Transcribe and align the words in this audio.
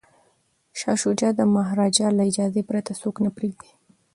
شاه 0.79 0.97
شجاع 1.03 1.31
د 1.35 1.41
مهاراجا 1.55 2.07
له 2.17 2.23
اجازې 2.31 2.61
پرته 2.69 2.91
څوک 3.01 3.15
نه 3.25 3.29
پریږدي. 3.37 3.71